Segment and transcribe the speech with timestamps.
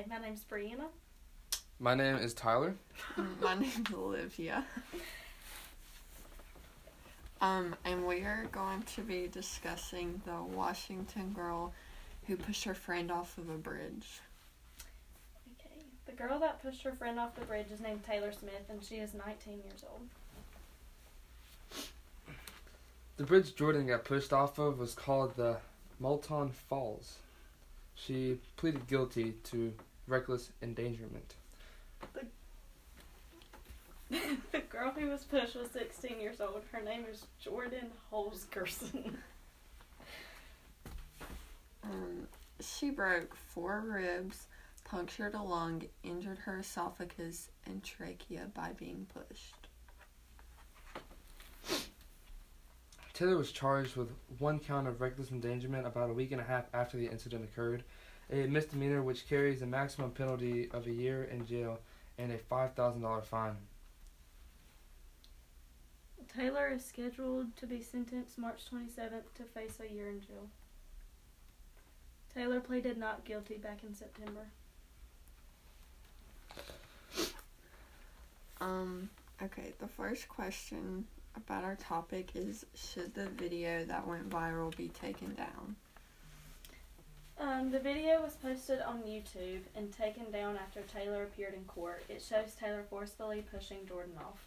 [0.00, 0.86] Okay, my name's Brianna.
[1.78, 2.74] My name is Tyler.
[3.42, 4.64] My name's Olivia.
[7.42, 11.74] Um, and we are going to be discussing the Washington girl
[12.26, 14.20] who pushed her friend off of a bridge.
[15.60, 18.82] Okay, the girl that pushed her friend off the bridge is named Taylor Smith, and
[18.82, 20.08] she is 19 years old.
[23.18, 25.58] The bridge Jordan got pushed off of was called the
[25.98, 27.16] Moulton Falls.
[27.94, 29.74] She pleaded guilty to
[30.10, 31.34] reckless endangerment.
[34.10, 36.62] the girl who was pushed was 16 years old.
[36.72, 39.14] Her name is Jordan Holgerson.
[41.82, 42.28] Um,
[42.60, 44.46] she broke four ribs,
[44.84, 49.54] punctured a lung, injured her esophagus and trachea by being pushed.
[53.14, 56.64] Taylor was charged with one count of reckless endangerment about a week and a half
[56.72, 57.84] after the incident occurred,
[58.32, 61.78] a misdemeanor which carries a maximum penalty of a year in jail
[62.18, 63.56] and a $5,000 fine.
[66.36, 70.48] Taylor is scheduled to be sentenced March 27th to face a year in jail.
[72.32, 74.46] Taylor pleaded not guilty back in September.
[78.60, 79.10] Um,
[79.42, 84.88] okay, the first question about our topic is should the video that went viral be
[84.88, 85.74] taken down?
[87.40, 92.02] Um, the video was posted on YouTube and taken down after Taylor appeared in court.
[92.10, 94.44] It shows Taylor forcefully pushing Jordan off.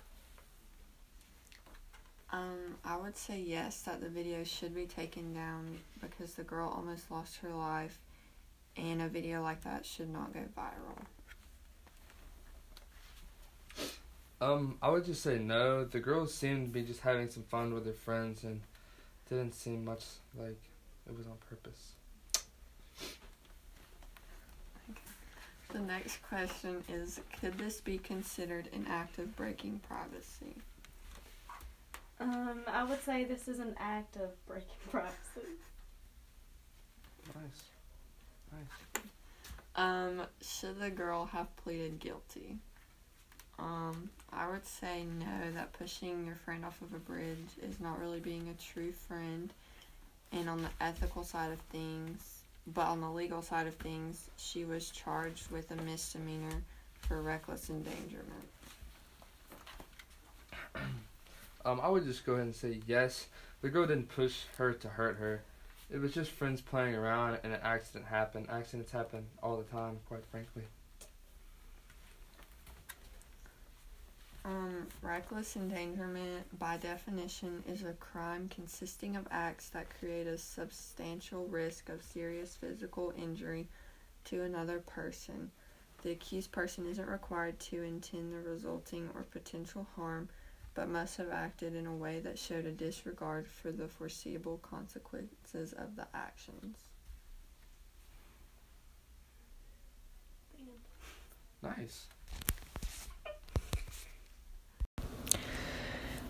[2.31, 6.69] Um, I would say yes, that the video should be taken down because the girl
[6.69, 7.97] almost lost her life,
[8.77, 11.05] and a video like that should not go viral.
[14.39, 15.83] Um, I would just say no.
[15.83, 18.61] The girls seemed to be just having some fun with their friends and
[19.29, 20.03] didn't seem much
[20.37, 20.61] like
[21.07, 21.93] it was on purpose.
[25.73, 30.55] The next question is Could this be considered an act of breaking privacy?
[32.19, 35.49] Um, I would say this is an act of breaking privacy.
[37.33, 37.63] Nice.
[38.51, 39.03] Nice.
[39.75, 42.57] Um, should the girl have pleaded guilty?
[43.57, 47.99] Um, I would say no, that pushing your friend off of a bridge is not
[47.99, 49.51] really being a true friend.
[50.31, 52.32] And on the ethical side of things,
[52.67, 56.63] but on the legal side of things, she was charged with a misdemeanor
[57.01, 58.47] for reckless endangerment.
[61.65, 63.27] Um, I would just go ahead and say yes.
[63.61, 65.41] The girl didn't push her to hurt her.
[65.89, 68.47] It was just friends playing around and an accident happened.
[68.49, 70.63] Accidents happen all the time, quite frankly.
[74.45, 81.45] Um, reckless endangerment, by definition, is a crime consisting of acts that create a substantial
[81.45, 83.67] risk of serious physical injury
[84.25, 85.49] to another person.
[86.01, 90.27] The accused person isn't required to intend the resulting or potential harm,
[90.75, 95.71] but must have acted in a way that showed a disregard for the foreseeable consequences
[95.71, 96.77] of the actions.
[101.61, 102.07] Nice.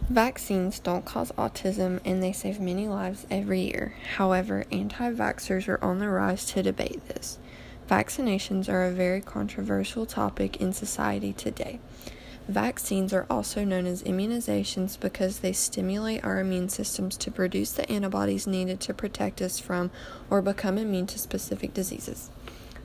[0.09, 3.95] Vaccines don't cause autism and they save many lives every year.
[4.17, 7.39] However, anti vaxxers are on the rise to debate this.
[7.89, 11.79] Vaccinations are a very controversial topic in society today.
[12.49, 17.89] Vaccines are also known as immunizations because they stimulate our immune systems to produce the
[17.89, 19.89] antibodies needed to protect us from
[20.29, 22.29] or become immune to specific diseases.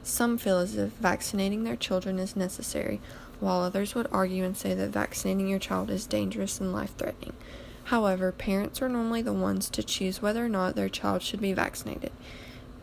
[0.04, 3.00] Some feel as if vaccinating their children is necessary,
[3.40, 7.34] while others would argue and say that vaccinating your child is dangerous and life threatening.
[7.84, 11.52] However, parents are normally the ones to choose whether or not their child should be
[11.54, 12.12] vaccinated.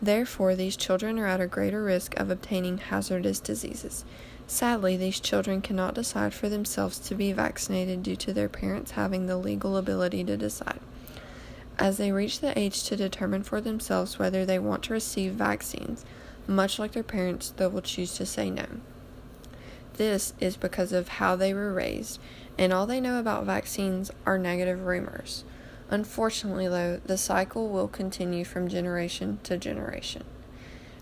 [0.02, 4.04] Therefore, these children are at a greater risk of obtaining hazardous diseases.
[4.46, 9.26] Sadly, these children cannot decide for themselves to be vaccinated due to their parents having
[9.26, 10.80] the legal ability to decide.
[11.78, 16.04] As they reach the age to determine for themselves whether they want to receive vaccines,
[16.46, 18.66] much like their parents, they will choose to say no.
[19.96, 22.20] This is because of how they were raised,
[22.58, 25.44] and all they know about vaccines are negative rumors.
[25.88, 30.24] Unfortunately, though, the cycle will continue from generation to generation.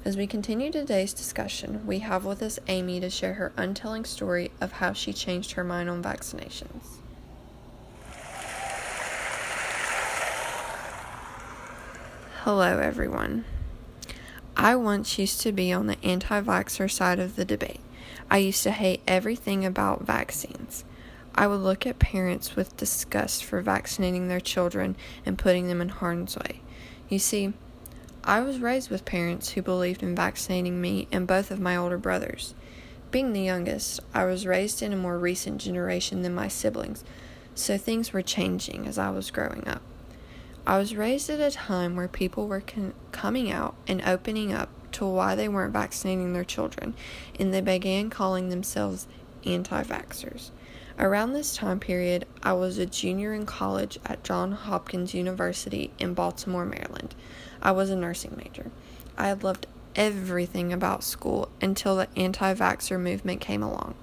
[0.05, 4.51] As we continue today's discussion, we have with us Amy to share her untelling story
[4.61, 6.99] of how she changed her mind on vaccinations.
[12.43, 13.47] Hello, everyone.
[14.55, 17.81] I once used to be on the anti vaxxer side of the debate.
[18.31, 20.85] I used to hate everything about vaccines.
[21.35, 24.97] I would look at parents with disgust for vaccinating their children
[25.27, 26.61] and putting them in harm's way.
[27.09, 27.53] You see,
[28.23, 31.99] I was raised with parents who believed in vaccinating me and both of my older
[31.99, 32.55] brothers.
[33.11, 37.05] Being the youngest, I was raised in a more recent generation than my siblings,
[37.55, 39.83] so things were changing as I was growing up.
[40.67, 44.71] I was raised at a time where people were con- coming out and opening up
[44.93, 46.95] to why they weren't vaccinating their children,
[47.39, 49.07] and they began calling themselves
[49.45, 50.51] anti vaxxers.
[50.99, 56.15] Around this time period, I was a junior in college at Johns Hopkins University in
[56.15, 57.15] Baltimore, Maryland.
[57.61, 58.71] I was a nursing major.
[59.19, 59.67] I had loved
[59.97, 63.97] everything about school until the anti vaxxer movement came along.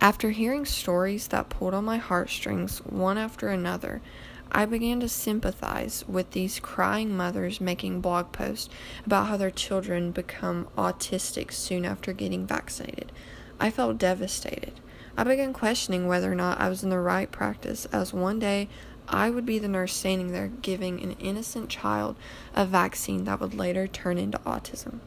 [0.00, 4.00] After hearing stories that pulled on my heartstrings one after another,
[4.50, 8.68] I began to sympathize with these crying mothers making blog posts
[9.04, 13.12] about how their children become autistic soon after getting vaccinated.
[13.60, 14.72] I felt devastated.
[15.16, 18.68] I began questioning whether or not I was in the right practice, as one day
[19.08, 22.16] I would be the nurse standing there giving an innocent child
[22.54, 25.00] a vaccine that would later turn into autism.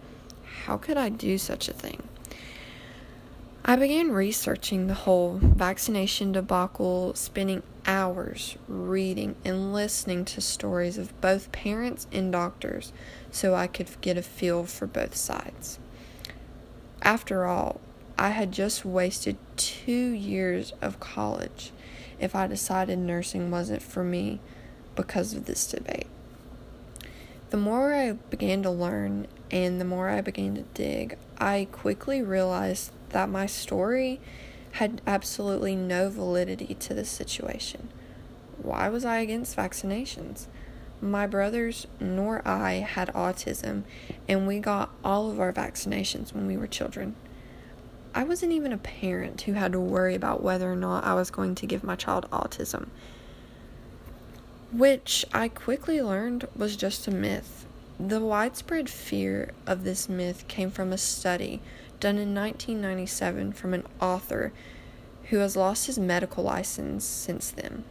[0.65, 2.03] How could I do such a thing?
[3.63, 11.19] I began researching the whole vaccination debacle, spending hours reading and listening to stories of
[11.21, 12.91] both parents and doctors
[13.29, 15.77] so I could get a feel for both sides.
[17.03, 17.79] After all,
[18.17, 21.71] I had just wasted two years of college
[22.19, 24.39] if I decided nursing wasn't for me
[24.95, 26.07] because of this debate.
[27.51, 32.21] The more I began to learn and the more I began to dig, I quickly
[32.21, 34.19] realized that my story
[34.73, 37.89] had absolutely no validity to this situation.
[38.61, 40.45] Why was I against vaccinations?
[41.01, 43.83] My brothers nor I had autism,
[44.27, 47.15] and we got all of our vaccinations when we were children.
[48.13, 51.31] I wasn't even a parent who had to worry about whether or not I was
[51.31, 52.87] going to give my child autism,
[54.71, 57.60] which I quickly learned was just a myth.
[58.07, 61.61] The widespread fear of this myth came from a study
[61.99, 64.51] done in 1997 from an author
[65.25, 67.83] who has lost his medical license since then.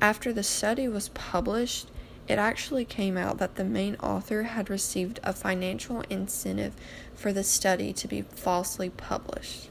[0.00, 1.90] After the study was published,
[2.28, 6.76] it actually came out that the main author had received a financial incentive
[7.12, 9.68] for the study to be falsely published.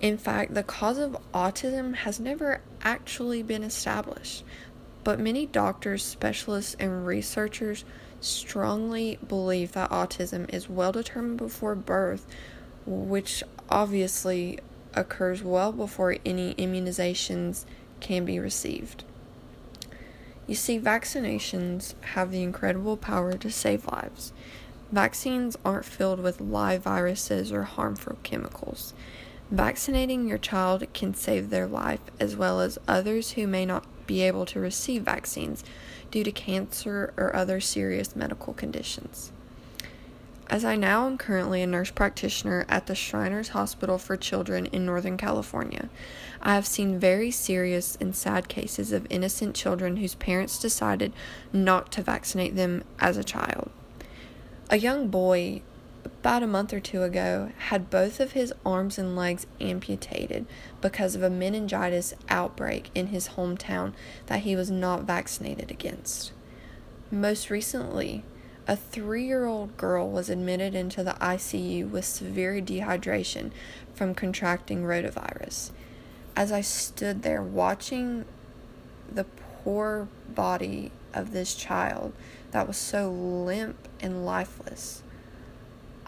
[0.00, 4.42] In fact, the cause of autism has never actually been established,
[5.04, 7.84] but many doctors, specialists, and researchers
[8.20, 12.26] strongly believe that autism is well determined before birth,
[12.86, 14.58] which obviously
[14.94, 17.64] occurs well before any immunizations
[18.00, 19.04] can be received.
[20.46, 24.32] You see, vaccinations have the incredible power to save lives.
[24.90, 28.92] Vaccines aren't filled with live viruses or harmful chemicals.
[29.50, 34.22] Vaccinating your child can save their life as well as others who may not be
[34.22, 35.62] able to receive vaccines
[36.10, 39.32] due to cancer or other serious medical conditions.
[40.50, 44.84] As I now am currently a nurse practitioner at the Shriners Hospital for Children in
[44.84, 45.88] Northern California,
[46.42, 51.12] I have seen very serious and sad cases of innocent children whose parents decided
[51.52, 53.70] not to vaccinate them as a child.
[54.70, 55.62] A young boy,
[56.04, 60.46] about a month or two ago, had both of his arms and legs amputated
[60.80, 63.92] because of a meningitis outbreak in his hometown
[64.26, 66.32] that he was not vaccinated against.
[67.10, 68.24] Most recently,
[68.68, 73.50] a three year old girl was admitted into the ICU with severe dehydration
[73.94, 75.72] from contracting rotavirus.
[76.36, 78.24] As I stood there watching
[79.10, 82.12] the poor body of this child
[82.52, 85.02] that was so limp and lifeless,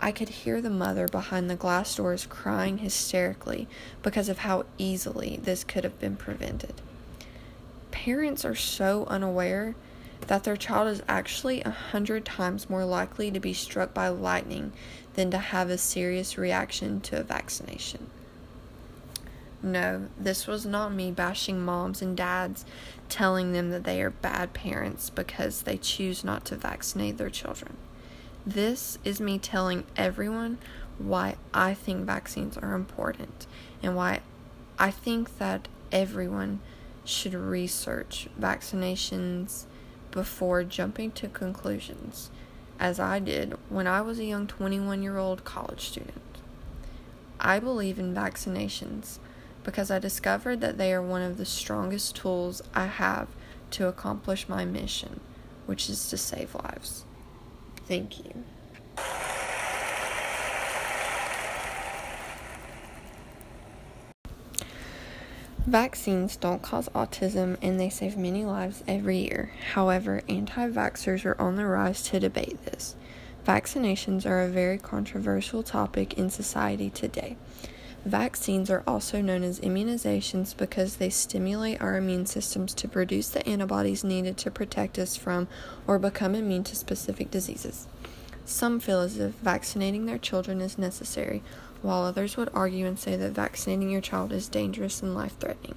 [0.05, 3.69] I could hear the mother behind the glass doors crying hysterically
[4.03, 6.75] because of how easily this could have been prevented.
[7.93, 9.77] Parents are so unaware
[10.27, 14.73] that their child is actually a hundred times more likely to be struck by lightning
[15.15, 18.09] than to have a serious reaction to a vaccination.
[19.63, 22.65] No, this was not me bashing moms and dads,
[23.09, 27.77] telling them that they are bad parents because they choose not to vaccinate their children.
[28.45, 30.59] This is me telling everyone
[30.99, 33.47] why I think vaccines are important
[33.85, 34.21] and why
[34.81, 36.59] I think that everyone
[37.05, 39.67] should research vaccinations
[40.11, 42.31] before jumping to conclusions,
[42.81, 46.39] as I did when I was a young 21 year old college student.
[47.39, 49.19] I believe in vaccinations
[49.63, 53.29] because I discovered that they are one of the strongest tools I have
[53.73, 55.21] to accomplish my mission,
[55.67, 57.05] which is to save lives.
[57.87, 58.45] Thank you.
[65.67, 69.53] Vaccines don't cause autism and they save many lives every year.
[69.75, 72.97] However, anti vaxxers are on the rise to debate this.
[73.47, 77.37] Vaccinations are a very controversial topic in society today.
[78.05, 83.47] Vaccines are also known as immunizations because they stimulate our immune systems to produce the
[83.49, 85.47] antibodies needed to protect us from
[85.87, 87.87] or become immune to specific diseases.
[88.45, 91.45] Some feel as if vaccinating their children is necessary,
[91.81, 95.77] while others would argue and say that vaccinating your child is dangerous and life threatening.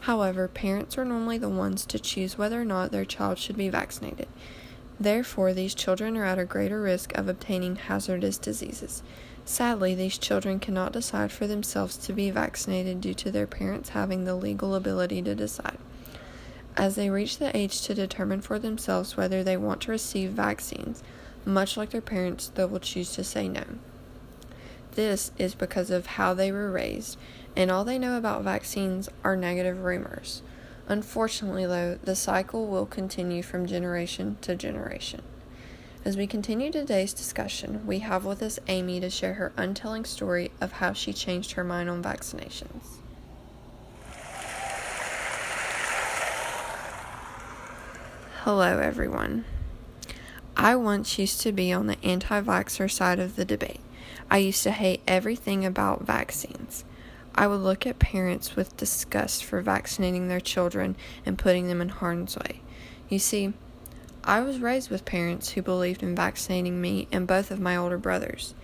[0.00, 3.68] However, parents are normally the ones to choose whether or not their child should be
[3.68, 4.28] vaccinated.
[4.98, 9.02] Therefore, these children are at a greater risk of obtaining hazardous diseases.
[9.48, 14.24] Sadly, these children cannot decide for themselves to be vaccinated due to their parents having
[14.24, 15.78] the legal ability to decide.
[16.76, 21.00] As they reach the age to determine for themselves whether they want to receive vaccines,
[21.44, 23.64] much like their parents, they will choose to say no.
[24.96, 27.16] This is because of how they were raised,
[27.54, 30.42] and all they know about vaccines are negative rumors.
[30.88, 35.22] Unfortunately, though, the cycle will continue from generation to generation.
[36.06, 40.52] As we continue today's discussion, we have with us Amy to share her untelling story
[40.60, 42.98] of how she changed her mind on vaccinations.
[48.44, 49.46] Hello, everyone.
[50.56, 53.80] I once used to be on the anti vaxxer side of the debate.
[54.30, 56.84] I used to hate everything about vaccines.
[57.34, 60.94] I would look at parents with disgust for vaccinating their children
[61.26, 62.60] and putting them in harm's way.
[63.08, 63.54] You see,
[64.28, 67.96] I was raised with parents who believed in vaccinating me and both of my older
[67.96, 68.54] brothers.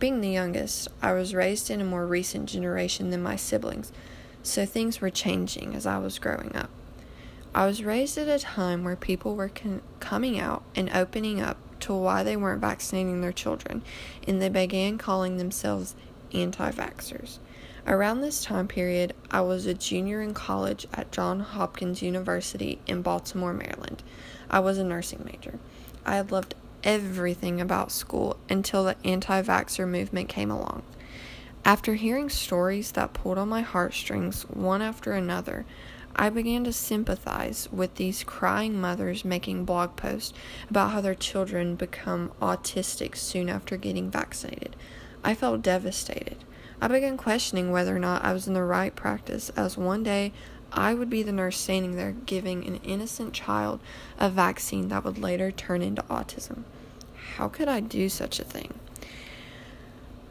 [0.00, 3.92] Being the youngest, I was raised in a more recent generation than my siblings,
[4.42, 6.68] so things were changing as I was growing up.
[7.54, 11.58] I was raised at a time where people were con- coming out and opening up
[11.82, 13.82] to why they weren't vaccinating their children,
[14.26, 15.94] and they began calling themselves
[16.32, 17.38] anti vaxxers.
[17.86, 23.02] Around this time period, I was a junior in college at Johns Hopkins University in
[23.02, 24.02] Baltimore, Maryland.
[24.50, 25.58] I was a nursing major.
[26.04, 30.82] I had loved everything about school until the anti vaxxer movement came along.
[31.64, 35.64] After hearing stories that pulled on my heartstrings one after another,
[36.14, 40.32] I began to sympathize with these crying mothers making blog posts
[40.70, 44.76] about how their children become autistic soon after getting vaccinated.
[45.24, 46.36] I felt devastated.
[46.80, 50.32] I began questioning whether or not I was in the right practice, as one day
[50.76, 53.78] I would be the nurse standing there giving an innocent child
[54.18, 56.64] a vaccine that would later turn into autism.
[57.36, 58.74] How could I do such a thing?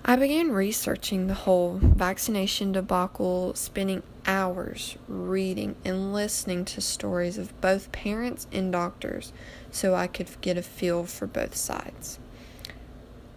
[0.04, 7.60] I began researching the whole vaccination debacle, spending hours reading and listening to stories of
[7.62, 9.32] both parents and doctors
[9.72, 12.20] so I could get a feel for both sides.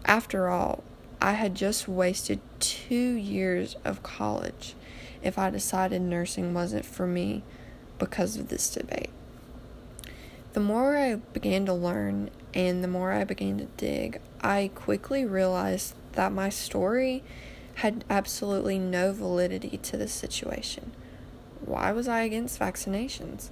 [0.04, 0.82] After all,
[1.20, 4.74] I had just wasted two years of college
[5.22, 7.42] if I decided nursing wasn't for me
[7.98, 9.10] because of this debate.
[10.52, 15.24] The more I began to learn and the more I began to dig, I quickly
[15.24, 17.22] realized that my story
[17.76, 20.92] had absolutely no validity to this situation.
[21.60, 23.50] Why was I against vaccinations?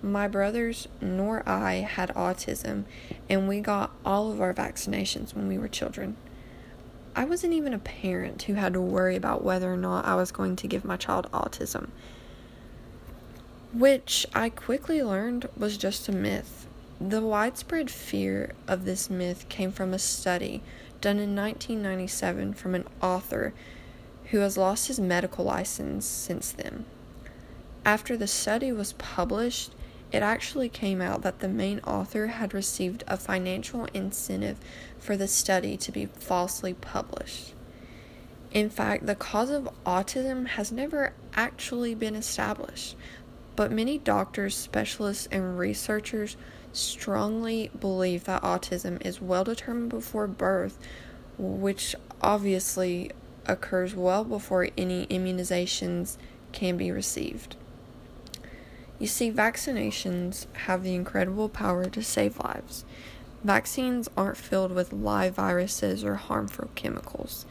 [0.00, 2.84] My brothers nor I had autism,
[3.28, 6.16] and we got all of our vaccinations when we were children.
[7.16, 10.32] I wasn't even a parent who had to worry about whether or not I was
[10.32, 11.88] going to give my child autism,
[13.72, 16.66] which I quickly learned was just a myth.
[17.00, 20.62] The widespread fear of this myth came from a study
[21.00, 23.52] done in 1997 from an author
[24.30, 26.84] who has lost his medical license since then.
[27.84, 29.72] After the study was published,
[30.14, 34.60] it actually came out that the main author had received a financial incentive
[34.96, 37.52] for the study to be falsely published.
[38.52, 42.94] In fact, the cause of autism has never actually been established,
[43.56, 46.36] but many doctors, specialists, and researchers
[46.72, 50.78] strongly believe that autism is well determined before birth,
[51.36, 53.10] which obviously
[53.46, 56.18] occurs well before any immunizations
[56.52, 57.56] can be received.
[58.98, 62.84] You see, vaccinations have the incredible power to save lives.
[63.42, 67.44] Vaccines aren't filled with live viruses or harmful chemicals.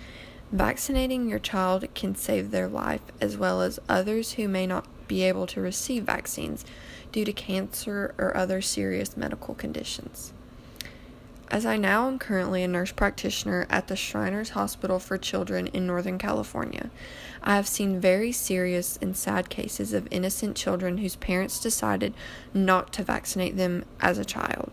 [0.51, 5.23] Vaccinating your child can save their life as well as others who may not be
[5.23, 6.63] able to receive vaccines
[7.12, 10.33] due to cancer or other serious medical conditions.
[11.53, 15.86] As I now am currently a nurse practitioner at the Shriners Hospital for Children in
[15.86, 16.89] Northern California,
[17.43, 22.15] I have seen very serious and sad cases of innocent children whose parents decided
[22.55, 24.72] not to vaccinate them as a child.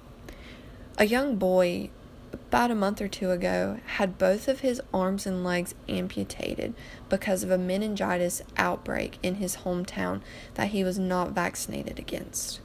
[0.97, 1.91] A young boy
[2.33, 6.73] about a month or two ago, had both of his arms and legs amputated
[7.11, 10.23] because of a meningitis outbreak in his hometown
[10.55, 12.61] that he was not vaccinated against.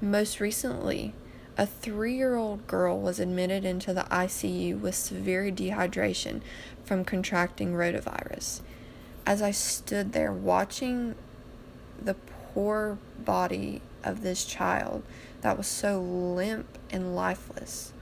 [0.00, 1.12] Most recently,
[1.56, 6.40] a three year old girl was admitted into the ICU with severe dehydration
[6.84, 8.60] from contracting rotavirus.
[9.26, 11.14] As I stood there watching
[12.02, 12.14] the
[12.54, 15.02] poor body of this child
[15.42, 17.92] that was so limp and lifeless,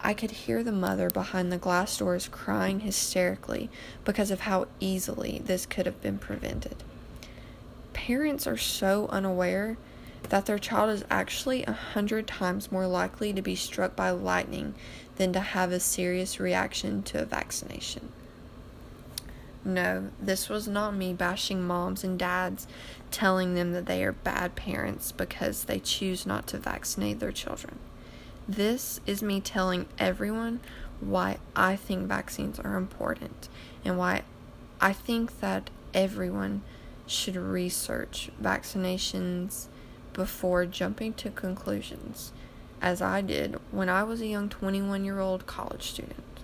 [0.00, 3.70] I could hear the mother behind the glass doors crying hysterically
[4.04, 6.82] because of how easily this could have been prevented.
[7.92, 9.76] Parents are so unaware
[10.28, 14.74] that their child is actually a hundred times more likely to be struck by lightning
[15.16, 18.10] than to have a serious reaction to a vaccination.
[19.64, 22.68] No, this was not me bashing moms and dads,
[23.10, 27.78] telling them that they are bad parents because they choose not to vaccinate their children.
[28.46, 30.60] This is me telling everyone
[31.00, 33.48] why I think vaccines are important
[33.84, 34.22] and why
[34.80, 36.62] I think that everyone
[37.06, 39.66] should research vaccinations
[40.16, 42.32] before jumping to conclusions,
[42.80, 46.40] as I did when I was a young 21 year old college student.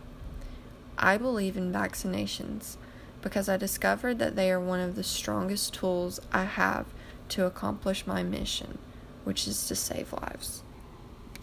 [0.98, 2.76] I believe in vaccinations
[3.22, 6.84] because I discovered that they are one of the strongest tools I have
[7.30, 8.76] to accomplish my mission,
[9.24, 10.62] which is to save lives.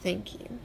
[0.04, 0.60] Thank you.